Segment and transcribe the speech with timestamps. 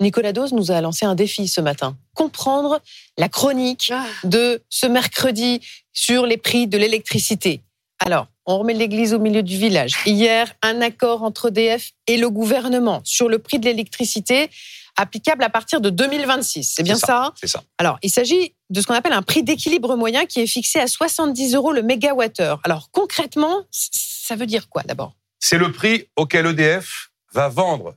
[0.00, 1.96] Nicolas Dose nous a lancé un défi ce matin.
[2.14, 2.80] Comprendre
[3.18, 4.04] la chronique Ah.
[4.24, 5.60] de ce mercredi
[5.92, 7.62] sur les prix de l'électricité.
[7.98, 9.92] Alors, on remet l'église au milieu du village.
[10.06, 14.48] Hier, un accord entre EDF et le gouvernement sur le prix de l'électricité
[14.96, 16.72] applicable à partir de 2026.
[16.76, 17.62] C'est bien C'est ça, C'est ça.
[17.78, 20.86] Alors, il s'agit de ce qu'on appelle un prix d'équilibre moyen qui est fixé à
[20.86, 22.60] 70 euros le mégawattheure.
[22.64, 25.14] Alors, concrètement, ça veut dire quoi d'abord?
[25.38, 27.94] C'est le prix auquel EDF va vendre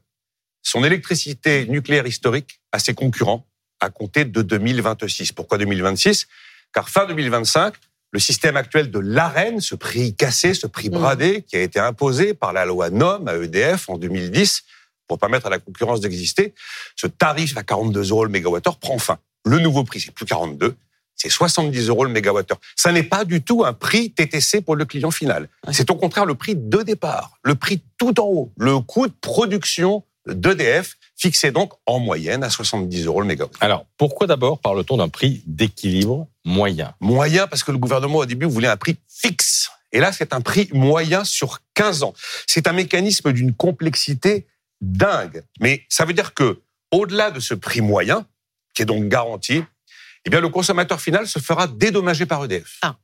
[0.63, 3.45] son électricité nucléaire historique à ses concurrents
[3.79, 5.33] à compter de 2026.
[5.33, 6.27] Pourquoi 2026
[6.73, 7.73] Car fin 2025,
[8.11, 10.93] le système actuel de l'AREN, ce prix cassé, ce prix Mm.
[10.93, 14.63] bradé, qui a été imposé par la loi NOM à EDF en 2010
[15.07, 16.53] pour permettre à la concurrence d'exister,
[16.95, 19.17] ce tarif à 42 euros le mégawattheure prend fin.
[19.45, 20.75] Le nouveau prix, c'est plus 42,
[21.15, 22.59] c'est 70 euros le mégawattheure.
[22.77, 25.49] Ça n'est pas du tout un prix TTC pour le client final.
[25.71, 29.13] C'est au contraire le prix de départ, le prix tout en haut, le coût de
[29.19, 33.53] production d'EDF, fixé donc en moyenne à 70 euros le mégawatt.
[33.59, 36.93] Alors, pourquoi d'abord parle-t-on d'un prix d'équilibre moyen?
[36.99, 39.69] Moyen parce que le gouvernement au début voulait un prix fixe.
[39.91, 42.13] Et là, c'est un prix moyen sur 15 ans.
[42.47, 44.47] C'est un mécanisme d'une complexité
[44.81, 45.43] dingue.
[45.59, 46.61] Mais ça veut dire que,
[46.91, 48.25] au-delà de ce prix moyen,
[48.73, 49.63] qui est donc garanti,
[50.25, 52.79] eh bien, le consommateur final se fera dédommager par EDF.
[52.81, 52.95] Ah.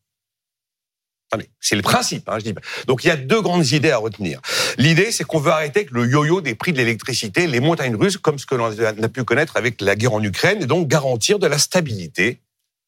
[1.32, 2.28] Attendez, c'est le principe.
[2.28, 2.56] Hein, je dis.
[2.88, 4.42] Donc, il y a deux grandes idées à retenir.
[4.78, 8.18] L'idée, c'est qu'on veut arrêter avec le yo-yo des prix de l'électricité, les montagnes russes,
[8.18, 11.38] comme ce que l'on a pu connaître avec la guerre en Ukraine, et donc garantir
[11.38, 12.42] de la stabilité,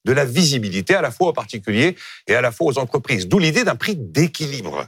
[0.05, 1.95] de la visibilité à la fois aux particuliers
[2.27, 3.27] et à la fois aux entreprises.
[3.27, 4.87] D'où l'idée d'un prix d'équilibre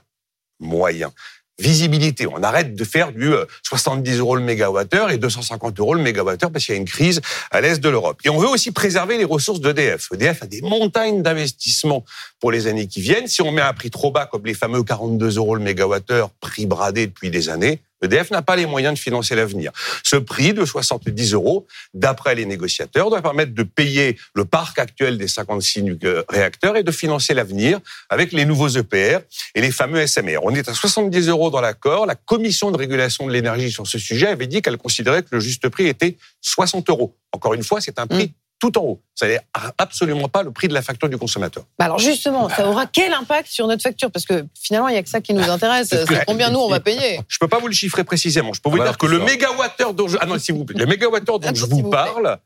[0.60, 1.14] moyen.
[1.60, 2.26] Visibilité.
[2.26, 6.52] On arrête de faire du euh, 70 euros le mégawattheure et 250 euros le mégawattheure
[6.52, 8.20] parce qu'il y a une crise à l'est de l'Europe.
[8.26, 10.10] Et on veut aussi préserver les ressources d'EDF.
[10.14, 12.06] EDF a des montagnes d'investissements
[12.40, 13.28] pour les années qui viennent.
[13.28, 16.66] Si on met un prix trop bas, comme les fameux 42 euros le mégawattheure, prix
[16.66, 19.72] bradé depuis des années, EDF n'a pas les moyens de financer l'avenir.
[20.04, 25.18] Ce prix de 70 euros, d'après les négociateurs, doit permettre de payer le parc actuel
[25.18, 29.20] des 56 nu- euh, réacteurs et de financer l'avenir avec les nouveaux EPR
[29.56, 30.40] et les fameux SMR.
[30.44, 32.06] On est à 70 euros dans l'accord.
[32.06, 35.40] La commission de régulation de l'énergie sur ce sujet avait dit qu'elle considérait que le
[35.40, 37.16] juste prix était 60 euros.
[37.32, 39.02] Encore une fois, c'est un prix tout en haut.
[39.14, 39.42] Ça n'est
[39.78, 41.66] absolument pas le prix de la facture du consommateur.
[41.78, 44.10] Bah Alors justement, ça aura quel impact sur notre facture?
[44.10, 45.90] Parce que finalement, il n'y a que ça qui nous intéresse.
[45.90, 47.20] C'est combien nous, on va payer?
[47.28, 48.54] Je peux pas vous le chiffrer précisément.
[48.54, 50.18] Je peux vous Voilà dire que le mégawattheure dont je...
[50.22, 52.38] ah non s'il vous plaît, le mégawattheure dont Ah, je vous parle,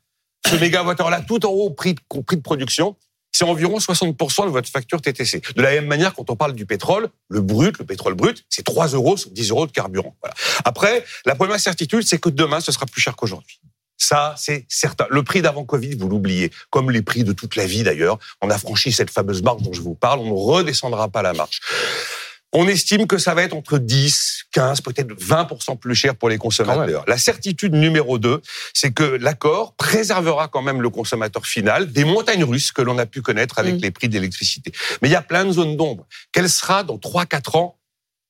[0.44, 2.96] ce mégawattheure là tout en haut prix de, prix de production,
[3.30, 5.40] c'est environ 60% de votre facture TTC.
[5.54, 8.64] De la même manière, quand on parle du pétrole, le brut, le pétrole brut, c'est
[8.64, 10.16] 3 euros sur 10 euros de carburant.
[10.20, 10.34] Voilà.
[10.64, 13.60] Après, la première certitude, c'est que demain, ce sera plus cher qu'aujourd'hui.
[13.98, 15.06] Ça, c'est certain.
[15.10, 18.18] Le prix d'avant Covid, vous l'oubliez, comme les prix de toute la vie d'ailleurs.
[18.40, 21.32] On a franchi cette fameuse marche dont je vous parle, on ne redescendra pas la
[21.32, 21.60] marche.
[22.54, 26.38] On estime que ça va être entre 10, 15, peut-être 20% plus cher pour les
[26.38, 27.04] consommateurs.
[27.06, 28.40] La certitude numéro 2,
[28.72, 33.04] c'est que l'accord préservera quand même le consommateur final des montagnes russes que l'on a
[33.04, 33.78] pu connaître avec Mm.
[33.82, 34.72] les prix d'électricité.
[35.02, 36.06] Mais il y a plein de zones d'ombre.
[36.32, 37.76] Quelle sera dans 3-4 ans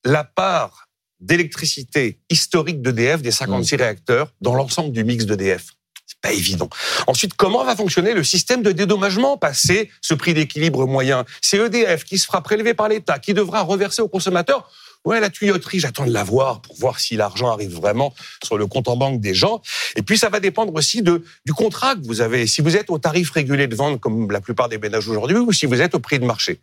[0.05, 0.88] la part
[1.21, 5.67] d'électricité historique d'EDF des 56 réacteurs dans l'ensemble du mix d'EDF
[6.09, 6.71] c'est pas évident.
[7.07, 9.37] Ensuite, comment va fonctionner le système de dédommagement?
[9.37, 13.61] Passé ce prix d'équilibre moyen C'est EDF qui se fera prélever par l'État, qui devra
[13.61, 14.71] reverser au consommateur.
[15.05, 18.67] Ouais, la tuyauterie, j'attends de la voir pour voir si l'argent arrive vraiment sur le
[18.67, 19.61] compte en banque des gens.
[19.97, 22.47] Et puis, ça va dépendre aussi de, du contrat que vous avez.
[22.47, 25.53] Si vous êtes au tarif régulé de vente, comme la plupart des ménages aujourd'hui, ou
[25.53, 26.61] si vous êtes au prix de marché.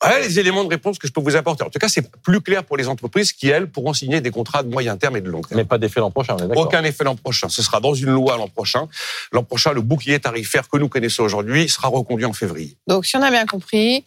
[0.00, 1.64] Voilà les éléments de réponse que je peux vous apporter.
[1.64, 4.62] En tout cas, c'est plus clair pour les entreprises qui, elles, pourront signer des contrats
[4.62, 5.58] de moyen terme et de long terme.
[5.60, 7.48] Mais pas d'effet l'an prochain, on est d'accord Aucun effet l'an prochain.
[7.48, 8.88] Ce sera dans une loi l'an prochain.
[9.32, 12.76] L'an prochain, le bouclier tarifaire que nous connaissons aujourd'hui sera reconduit en février.
[12.86, 14.04] Donc, si on a bien compris,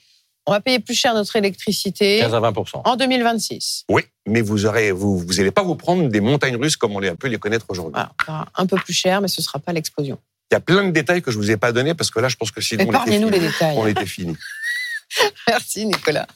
[0.47, 2.53] on va payer plus cher notre électricité 15 à 20
[2.85, 3.85] en 2026.
[3.90, 7.00] Oui, mais vous aurez, vous, vous allez pas vous prendre des montagnes russes comme on
[7.00, 8.02] les peut les connaître aujourd'hui.
[8.25, 10.18] Voilà, un peu plus cher, mais ce ne sera pas l'explosion.
[10.52, 12.28] Il y a plein de détails que je vous ai pas donnés parce que là,
[12.28, 13.78] je pense que sinon on était Épargnez-nous les détails.
[13.78, 14.35] On était fini.
[15.47, 16.27] Merci, Nicolas.